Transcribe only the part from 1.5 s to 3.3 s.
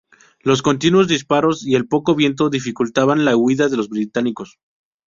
y el poco viento dificultaban